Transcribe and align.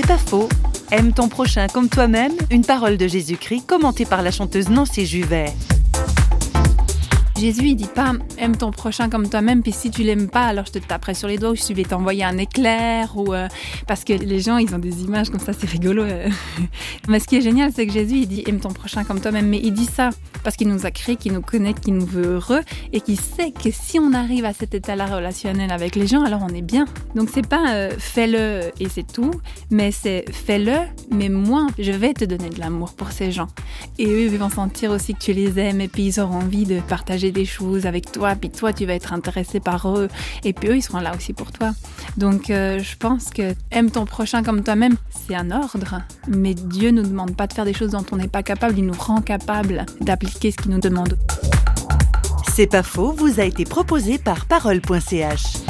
C'est 0.00 0.06
pas 0.06 0.16
faux. 0.16 0.48
Aime 0.92 1.12
ton 1.12 1.28
prochain 1.28 1.66
comme 1.66 1.88
toi-même, 1.88 2.30
une 2.52 2.64
parole 2.64 2.96
de 2.96 3.08
Jésus-Christ 3.08 3.66
commentée 3.66 4.04
par 4.04 4.22
la 4.22 4.30
chanteuse 4.30 4.68
Nancy 4.68 5.04
Juvet. 5.06 5.52
Jésus, 7.38 7.66
il 7.68 7.76
dit 7.76 7.86
pas 7.86 8.14
aime 8.38 8.56
ton 8.56 8.72
prochain 8.72 9.08
comme 9.08 9.28
toi-même, 9.28 9.62
puis 9.62 9.70
si 9.70 9.92
tu 9.92 10.02
l'aimes 10.02 10.28
pas, 10.28 10.46
alors 10.46 10.66
je 10.66 10.72
te 10.72 10.78
taperai 10.80 11.14
sur 11.14 11.28
les 11.28 11.38
doigts 11.38 11.50
ou 11.50 11.54
je 11.54 11.72
vais 11.72 11.84
t'envoyer 11.84 12.24
un 12.24 12.36
éclair 12.36 13.16
ou 13.16 13.32
euh, 13.32 13.46
parce 13.86 14.02
que 14.02 14.12
les 14.12 14.40
gens 14.40 14.56
ils 14.58 14.74
ont 14.74 14.78
des 14.78 15.02
images 15.04 15.30
comme 15.30 15.38
ça, 15.38 15.52
c'est 15.52 15.70
rigolo. 15.70 16.02
euh. 16.02 16.28
Mais 17.08 17.20
ce 17.20 17.28
qui 17.28 17.36
est 17.36 17.40
génial, 17.40 17.70
c'est 17.72 17.86
que 17.86 17.92
Jésus 17.92 18.16
il 18.16 18.26
dit 18.26 18.42
aime 18.48 18.58
ton 18.58 18.70
prochain 18.70 19.04
comme 19.04 19.20
toi-même, 19.20 19.46
mais 19.48 19.60
il 19.62 19.72
dit 19.72 19.86
ça 19.86 20.10
parce 20.42 20.56
qu'il 20.56 20.68
nous 20.68 20.84
a 20.84 20.90
créé, 20.90 21.14
qu'il 21.14 21.32
nous 21.32 21.40
connaît, 21.40 21.74
qu'il 21.74 21.94
nous 21.94 22.06
veut 22.06 22.26
heureux 22.34 22.60
et 22.92 23.00
qu'il 23.00 23.20
sait 23.20 23.52
que 23.52 23.70
si 23.70 24.00
on 24.00 24.12
arrive 24.14 24.44
à 24.44 24.52
cet 24.52 24.74
état-là 24.74 25.06
relationnel 25.06 25.70
avec 25.70 25.94
les 25.94 26.08
gens, 26.08 26.24
alors 26.24 26.40
on 26.42 26.52
est 26.52 26.62
bien. 26.62 26.86
Donc 27.14 27.28
c'est 27.32 27.46
pas 27.46 27.72
euh, 27.72 27.90
fais-le 27.98 28.72
et 28.80 28.88
c'est 28.88 29.06
tout, 29.06 29.30
mais 29.70 29.92
c'est 29.92 30.24
fais-le, 30.32 30.76
mais 31.12 31.28
moi 31.28 31.68
je 31.78 31.92
vais 31.92 32.14
te 32.14 32.24
donner 32.24 32.50
de 32.50 32.58
l'amour 32.58 32.94
pour 32.94 33.12
ces 33.12 33.30
gens. 33.30 33.48
Et 33.98 34.06
eux 34.06 34.22
ils 34.22 34.38
vont 34.38 34.50
sentir 34.50 34.90
aussi 34.90 35.14
que 35.14 35.20
tu 35.20 35.32
les 35.32 35.58
aimes 35.60 35.80
et 35.80 35.88
puis 35.88 36.04
ils 36.04 36.20
auront 36.20 36.38
envie 36.38 36.64
de 36.64 36.80
des 37.32 37.44
choses 37.44 37.86
avec 37.86 38.12
toi, 38.12 38.34
puis 38.34 38.50
toi 38.50 38.72
tu 38.72 38.86
vas 38.86 38.94
être 38.94 39.12
intéressé 39.12 39.60
par 39.60 39.88
eux 39.96 40.08
et 40.44 40.52
puis 40.52 40.68
eux 40.68 40.76
ils 40.76 40.82
seront 40.82 41.00
là 41.00 41.14
aussi 41.16 41.32
pour 41.32 41.52
toi. 41.52 41.72
Donc 42.16 42.50
euh, 42.50 42.78
je 42.78 42.96
pense 42.96 43.30
que 43.30 43.54
aime 43.70 43.90
ton 43.90 44.04
prochain 44.04 44.42
comme 44.42 44.62
toi-même, 44.62 44.96
c'est 45.10 45.34
un 45.34 45.50
ordre, 45.50 46.02
mais 46.28 46.54
Dieu 46.54 46.90
nous 46.90 47.02
demande 47.02 47.36
pas 47.36 47.46
de 47.46 47.52
faire 47.52 47.64
des 47.64 47.74
choses 47.74 47.90
dont 47.90 48.04
on 48.12 48.16
n'est 48.16 48.28
pas 48.28 48.42
capable, 48.42 48.78
il 48.78 48.86
nous 48.86 48.98
rend 48.98 49.20
capable 49.20 49.86
d'appliquer 50.00 50.50
ce 50.50 50.56
qu'il 50.56 50.70
nous 50.70 50.80
demande. 50.80 51.16
C'est 52.54 52.66
pas 52.66 52.82
faux 52.82 53.12
vous 53.12 53.40
a 53.40 53.44
été 53.44 53.64
proposé 53.64 54.18
par 54.18 54.46
parole.ch. 54.46 55.67